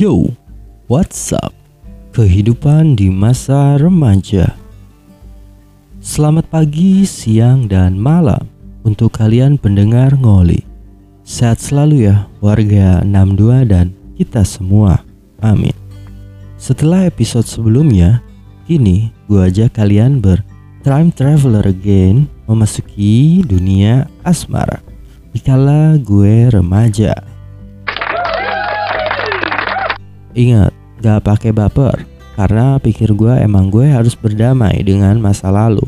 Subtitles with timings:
[0.00, 0.32] Yo,
[0.88, 1.52] what's up?
[2.16, 4.56] Kehidupan di masa remaja.
[6.00, 8.48] Selamat pagi, siang, dan malam
[8.80, 10.64] untuk kalian pendengar ngoli.
[11.20, 15.04] Sehat selalu ya warga 62 dan kita semua.
[15.44, 15.76] Amin.
[16.56, 18.24] Setelah episode sebelumnya,
[18.64, 20.40] kini gua ajak kalian ber
[20.80, 24.80] time traveler again memasuki dunia asmara.
[25.36, 27.29] Dikala gue remaja.
[30.30, 30.70] Ingat,
[31.02, 32.06] gak pakai baper
[32.40, 35.84] karena pikir gue emang gue harus berdamai dengan masa lalu.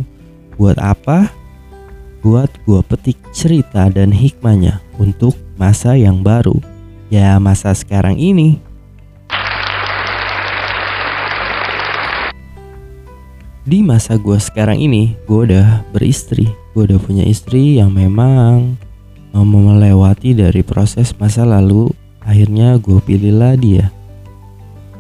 [0.61, 1.33] Buat apa?
[2.21, 6.59] Buat gue petik cerita dan hikmahnya untuk masa yang baru.
[7.09, 8.61] Ya masa sekarang ini.
[13.63, 16.51] Di masa gue sekarang ini, gue udah beristri.
[16.75, 18.75] Gue udah punya istri yang memang
[19.33, 21.89] mau melewati dari proses masa lalu.
[22.21, 24.02] Akhirnya gue pilihlah dia.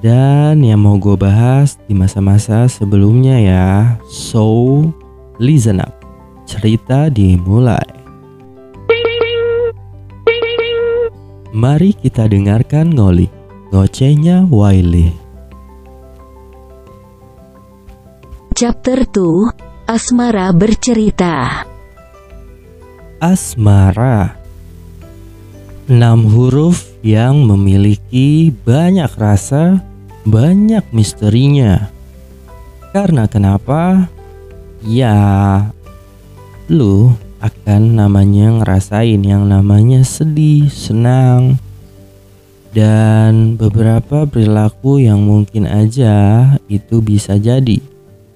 [0.02, 3.70] Dan yang mau gue bahas di masa-masa sebelumnya ya.
[4.10, 4.90] So,
[5.38, 5.94] listen up.
[6.42, 7.86] Cerita dimulai.
[11.54, 13.30] Mari kita dengarkan ngoli.
[13.70, 15.14] Ngocehnya Wiley.
[18.58, 21.64] Chapter 2 Asmara bercerita
[23.16, 24.36] Asmara
[25.90, 29.82] Enam huruf yang memiliki banyak rasa,
[30.22, 31.90] banyak misterinya.
[32.92, 34.06] Karena kenapa?
[34.82, 35.16] Ya,
[36.68, 41.58] lu akan namanya ngerasain yang namanya sedih, senang,
[42.70, 47.82] dan beberapa perilaku yang mungkin aja itu bisa jadi.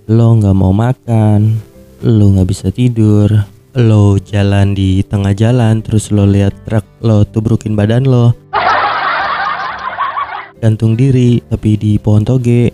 [0.07, 1.59] Lo nggak mau makan,
[2.03, 3.31] lo nggak bisa tidur,
[3.75, 8.33] lo jalan di tengah jalan terus lo lihat truk lo tubrukin badan lo,
[10.59, 12.73] gantung diri tapi di pohon toge,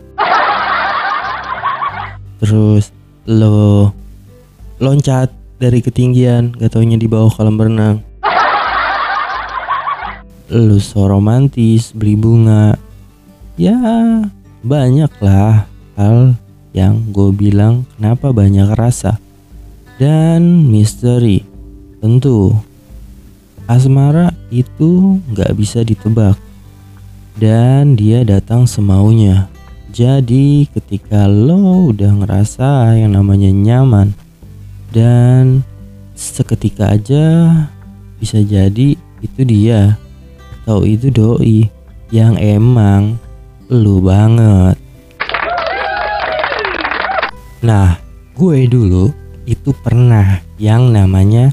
[2.43, 2.95] terus
[3.27, 3.91] lo
[4.83, 5.31] loncat
[5.63, 8.03] dari ketinggian gak taunya di bawah kolam renang
[10.53, 12.77] lu so romantis beli bunga.
[13.57, 13.81] Ya
[14.61, 15.65] banyak lah
[15.97, 16.37] hal
[16.77, 19.17] yang gue bilang kenapa banyak rasa
[19.97, 21.49] dan misteri.
[22.05, 22.53] Tentu
[23.65, 26.37] asmara itu nggak bisa ditebak
[27.43, 29.51] dan dia datang semaunya
[29.91, 34.15] jadi ketika lo udah ngerasa yang namanya nyaman
[34.95, 35.67] dan
[36.15, 37.51] seketika aja
[38.23, 39.99] bisa jadi itu dia
[40.63, 41.67] atau itu doi
[42.15, 43.19] yang emang
[43.73, 44.77] lu banget.
[47.65, 47.97] Nah,
[48.37, 49.11] gue dulu
[49.49, 51.51] itu pernah yang namanya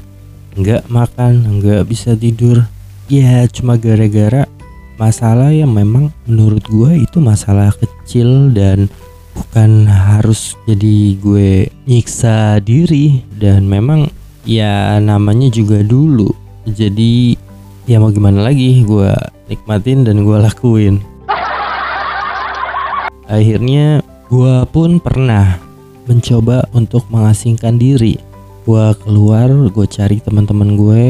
[0.54, 2.68] nggak makan, nggak bisa tidur.
[3.10, 4.46] Ya cuma gara-gara
[5.00, 8.92] masalah yang memang menurut gue itu masalah kecil dan
[9.32, 13.24] bukan harus jadi gue nyiksa diri.
[13.32, 14.12] Dan memang
[14.44, 16.28] ya namanya juga dulu.
[16.68, 17.32] Jadi
[17.88, 19.10] ya mau gimana lagi gue
[19.48, 21.00] nikmatin dan gue lakuin.
[23.24, 25.56] Akhirnya gue pun pernah
[26.04, 28.20] mencoba untuk mengasingkan diri.
[28.68, 31.06] Gue keluar gue cari teman-teman gue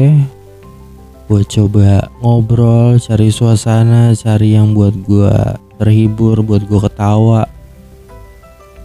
[1.31, 5.31] gue coba ngobrol cari suasana cari yang buat gue
[5.79, 7.47] terhibur buat gue ketawa.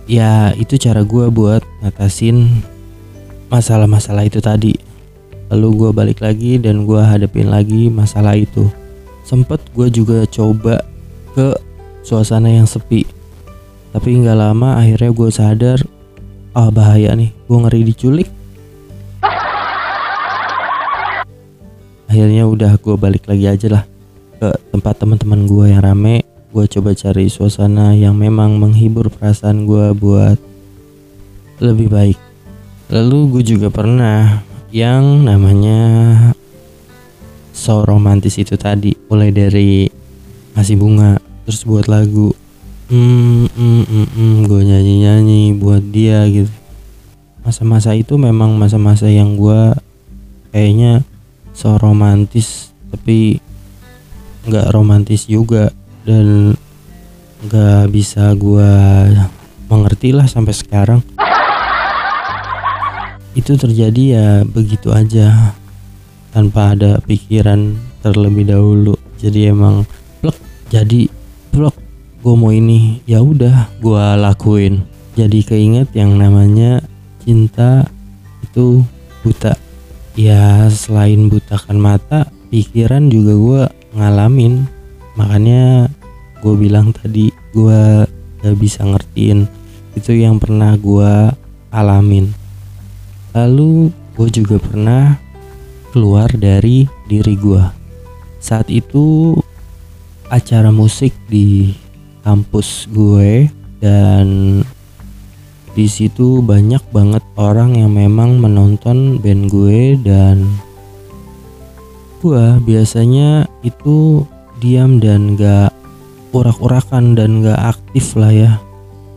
[0.07, 2.63] Ya itu cara gue buat ngatasin
[3.51, 4.79] masalah-masalah itu tadi.
[5.51, 8.71] Lalu gue balik lagi dan gue hadapin lagi masalah itu.
[9.27, 10.87] Sempet gue juga coba
[11.35, 11.51] ke
[12.07, 13.11] suasana yang sepi.
[13.91, 15.83] Tapi nggak lama akhirnya gue sadar
[16.55, 18.29] ah oh, bahaya nih gue ngeri diculik
[22.17, 23.85] akhirnya udah gue balik lagi aja lah
[24.41, 26.25] ke tempat teman-teman gue yang rame.
[26.49, 30.41] Gue coba cari suasana yang memang menghibur perasaan gue buat
[31.61, 32.17] lebih baik.
[32.89, 34.41] Lalu gue juga pernah
[34.73, 36.33] yang namanya
[37.53, 39.85] so romantis itu tadi mulai dari
[40.57, 42.33] ngasih bunga terus buat lagu.
[42.89, 46.49] Hmm, hmm, hmm, hmm gue nyanyi nyanyi buat dia gitu.
[47.45, 49.77] Masa-masa itu memang masa-masa yang gue
[50.57, 51.05] kayaknya
[51.57, 53.41] so romantis tapi
[54.45, 55.73] nggak romantis juga.
[56.07, 56.55] Dan
[57.43, 58.71] nggak bisa gue
[59.67, 61.01] mengerti lah sampai sekarang.
[63.35, 65.57] Itu terjadi ya begitu aja
[66.31, 67.75] tanpa ada pikiran
[68.05, 68.95] terlebih dahulu.
[69.19, 69.83] Jadi emang
[70.23, 70.37] plek
[70.71, 71.11] jadi
[71.51, 71.75] plek
[72.23, 73.03] gue mau ini.
[73.09, 74.87] Ya udah gue lakuin.
[75.19, 76.85] Jadi keinget yang namanya
[77.25, 77.89] cinta
[78.47, 78.85] itu
[79.27, 79.59] buta
[80.17, 83.63] ya selain butakan mata pikiran juga gue
[84.01, 84.67] ngalamin.
[85.15, 85.93] Makanya
[86.43, 88.09] gue bilang tadi gue
[88.43, 89.47] gak bisa ngertiin.
[89.95, 91.31] Itu yang pernah gue
[91.71, 92.33] alamin.
[93.37, 95.21] Lalu gue juga pernah
[95.93, 97.87] keluar dari diri gue
[98.47, 99.35] saat itu
[100.31, 101.75] acara musik di
[102.23, 103.51] kampus gue
[103.83, 104.61] dan
[105.77, 110.49] di situ banyak banget orang yang memang menonton band gue dan
[112.25, 114.25] gue biasanya itu
[114.57, 115.77] diam dan gak
[116.33, 118.53] urak-urakan dan gak aktif lah ya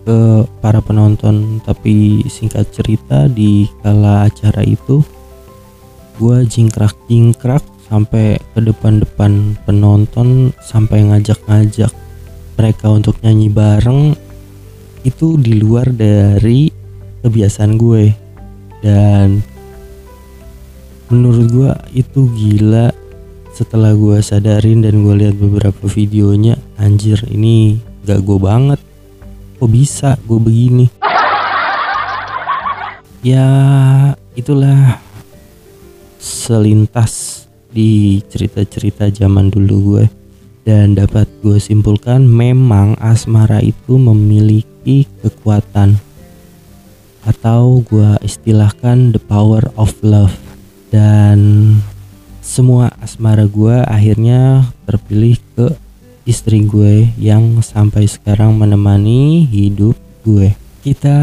[0.04, 1.64] ke para penonton.
[1.64, 5.00] Tapi singkat cerita di kala acara itu
[6.20, 11.96] gue jingkrak-jingkrak sampai ke depan-depan penonton sampai ngajak-ngajak
[12.60, 14.20] mereka untuk nyanyi bareng
[15.04, 16.72] itu di luar dari
[17.24, 18.06] kebiasaan gue.
[18.80, 19.44] Dan
[21.12, 22.92] menurut gue itu gila
[23.52, 26.60] setelah gue sadarin dan gue lihat beberapa videonya.
[26.80, 28.80] Anjir ini gak gue banget.
[29.60, 30.86] Kok bisa gue begini?
[33.20, 33.44] Ya
[34.32, 34.96] itulah
[36.24, 40.19] selintas di cerita-cerita zaman dulu gue
[40.70, 45.98] dan dapat gue simpulkan memang asmara itu memiliki kekuatan
[47.26, 50.38] atau gue istilahkan the power of love
[50.94, 51.74] dan
[52.46, 55.74] semua asmara gue akhirnya terpilih ke
[56.30, 60.54] istri gue yang sampai sekarang menemani hidup gue.
[60.86, 61.18] Kita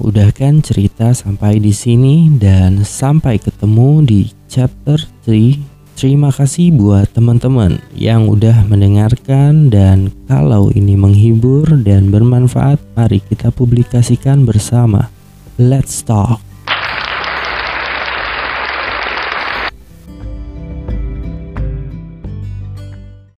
[0.00, 4.96] udahkan cerita sampai di sini dan sampai ketemu di chapter
[5.28, 5.69] 3.
[6.00, 13.52] Terima kasih buat teman-teman yang udah mendengarkan dan kalau ini menghibur dan bermanfaat, mari kita
[13.52, 15.12] publikasikan bersama.
[15.60, 16.49] Let's talk.